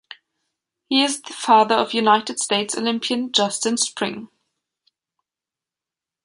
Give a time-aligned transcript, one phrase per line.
[0.89, 4.29] He is the father of United States Olympian Justin Spring.